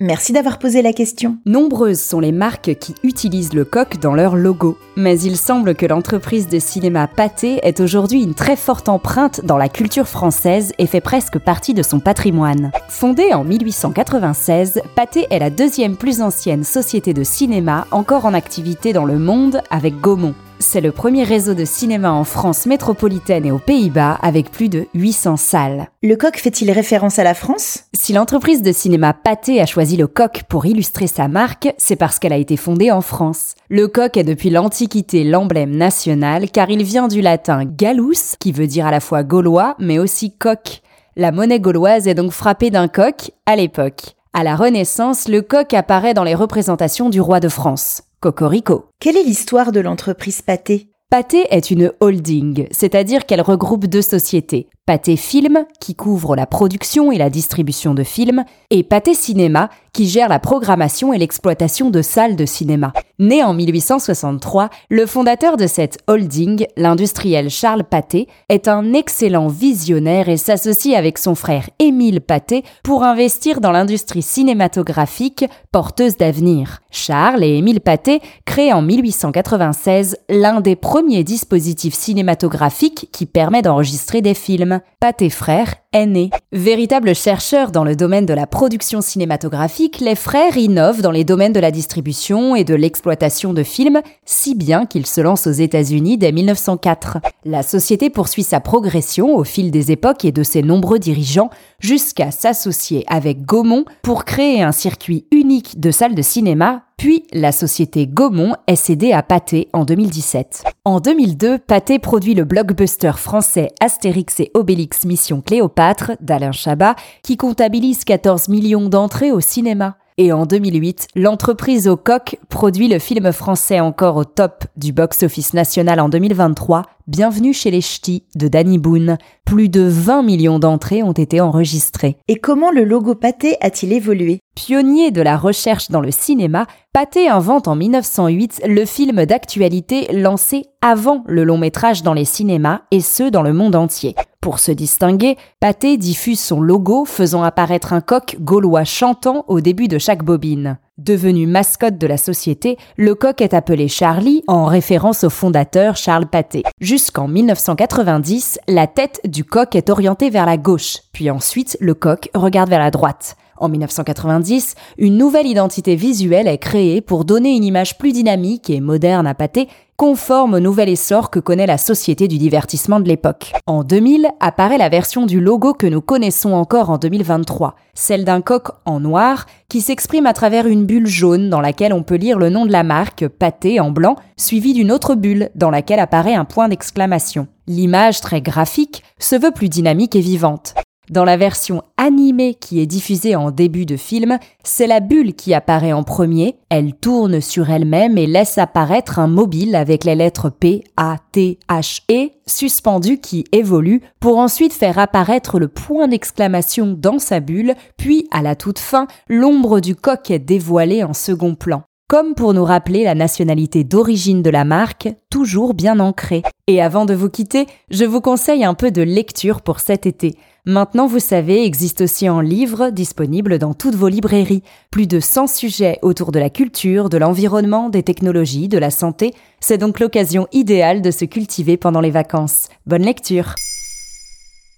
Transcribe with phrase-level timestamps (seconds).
[0.00, 1.38] Merci d'avoir posé la question.
[1.46, 4.76] Nombreuses sont les marques qui utilisent le coq dans leur logo.
[4.94, 9.56] Mais il semble que l'entreprise de cinéma Pathé ait aujourd'hui une très forte empreinte dans
[9.56, 12.72] la culture française et fait presque partie de son patrimoine.
[12.90, 18.92] Fondée en 1896, Pathé est la deuxième plus ancienne société de cinéma encore en activité
[18.92, 20.34] dans le monde avec Gaumont.
[20.58, 24.86] C'est le premier réseau de cinéma en France métropolitaine et aux Pays-Bas avec plus de
[24.94, 25.88] 800 salles.
[26.02, 27.84] Le coq fait-il référence à la France?
[27.92, 32.18] Si l'entreprise de cinéma Pathé a choisi le coq pour illustrer sa marque, c'est parce
[32.18, 33.54] qu'elle a été fondée en France.
[33.68, 38.66] Le coq est depuis l'Antiquité l'emblème national car il vient du latin gallus, qui veut
[38.66, 40.80] dire à la fois gaulois mais aussi coq.
[41.16, 44.16] La monnaie gauloise est donc frappée d'un coq à l'époque.
[44.32, 48.02] À la Renaissance, le coq apparaît dans les représentations du roi de France.
[48.20, 48.86] Cocorico.
[48.98, 50.88] Quelle est l'histoire de l'entreprise Pathé?
[51.10, 54.68] Pathé est une holding, c'est-à-dire qu'elle regroupe deux sociétés.
[54.86, 60.08] Pathé Film, qui couvre la production et la distribution de films, et Pathé Cinéma, qui
[60.08, 62.92] gère la programmation et l'exploitation de salles de cinéma.
[63.18, 70.28] Né en 1863, le fondateur de cette holding, l'industriel Charles Pathé, est un excellent visionnaire
[70.28, 76.82] et s'associe avec son frère Émile Pathé pour investir dans l'industrie cinématographique porteuse d'avenir.
[76.90, 84.20] Charles et Émile Pathé créent en 1896 l'un des premiers dispositifs cinématographiques qui permet d'enregistrer
[84.20, 84.80] des films.
[85.00, 86.28] Pathé Frères est né.
[86.52, 91.54] Véritable chercheur dans le domaine de la production cinématographique, les frères innovent dans les domaines
[91.54, 96.18] de la distribution et de l'exploitation de films, si bien qu'ils se lancent aux États-Unis
[96.18, 97.18] dès 1904.
[97.44, 102.30] La société poursuit sa progression au fil des époques et de ses nombreux dirigeants, jusqu'à
[102.30, 108.06] s'associer avec Gaumont pour créer un circuit unique de salles de cinéma puis la société
[108.06, 110.64] Gaumont est cédée à Pathé en 2017.
[110.86, 117.36] En 2002, Pathé produit le blockbuster français Astérix et Obélix Mission Cléopâtre d'Alain Chabat qui
[117.36, 119.98] comptabilise 14 millions d'entrées au cinéma.
[120.18, 125.52] Et en 2008, l'entreprise au coq produit le film français encore au top du box-office
[125.52, 129.16] national en 2023, Bienvenue chez les Ch'tis de Danny Boone.
[129.44, 132.16] Plus de 20 millions d'entrées ont été enregistrées.
[132.26, 134.40] Et comment le logo Pathé a-t-il évolué?
[134.56, 140.64] Pionnier de la recherche dans le cinéma, Pathé invente en 1908 le film d'actualité lancé
[140.80, 144.16] avant le long métrage dans les cinémas et ce dans le monde entier.
[144.46, 149.88] Pour se distinguer, Pathé diffuse son logo faisant apparaître un coq gaulois chantant au début
[149.88, 150.78] de chaque bobine.
[150.98, 156.28] Devenu mascotte de la société, le coq est appelé Charlie en référence au fondateur Charles
[156.28, 156.62] Pathé.
[156.80, 162.30] Jusqu'en 1990, la tête du coq est orientée vers la gauche, puis ensuite le coq
[162.32, 163.36] regarde vers la droite.
[163.58, 168.80] En 1990, une nouvelle identité visuelle est créée pour donner une image plus dynamique et
[168.80, 173.52] moderne à Pathé, conforme au nouvel essor que connaît la société du divertissement de l'époque.
[173.66, 178.42] En 2000 apparaît la version du logo que nous connaissons encore en 2023, celle d'un
[178.42, 182.38] coq en noir qui s'exprime à travers une bulle jaune dans laquelle on peut lire
[182.38, 186.34] le nom de la marque, Pathé en blanc, suivi d'une autre bulle dans laquelle apparaît
[186.34, 187.48] un point d'exclamation.
[187.66, 190.74] L'image très graphique se veut plus dynamique et vivante.
[191.08, 195.54] Dans la version animée qui est diffusée en début de film, c'est la bulle qui
[195.54, 200.50] apparaît en premier, elle tourne sur elle-même et laisse apparaître un mobile avec les lettres
[200.50, 206.92] P, A, T, H, E suspendu qui évolue pour ensuite faire apparaître le point d'exclamation
[206.98, 211.54] dans sa bulle, puis à la toute fin, l'ombre du coq est dévoilée en second
[211.54, 216.42] plan comme pour nous rappeler la nationalité d'origine de la marque, toujours bien ancrée.
[216.68, 220.36] Et avant de vous quitter, je vous conseille un peu de lecture pour cet été.
[220.68, 224.64] Maintenant, vous savez, existe aussi en livre, disponible dans toutes vos librairies.
[224.90, 229.32] Plus de 100 sujets autour de la culture, de l'environnement, des technologies, de la santé.
[229.60, 232.68] C'est donc l'occasion idéale de se cultiver pendant les vacances.
[232.84, 233.54] Bonne lecture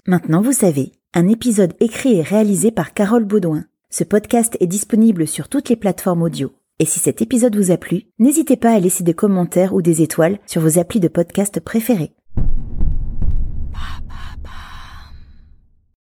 [0.06, 3.64] Maintenant vous savez, un épisode écrit et réalisé par Carole Baudouin.
[3.88, 6.52] Ce podcast est disponible sur toutes les plateformes audio.
[6.81, 10.02] Et si cet épisode vous a plu, n'hésitez pas à laisser des commentaires ou des
[10.02, 12.12] étoiles sur vos applis de podcast préférés.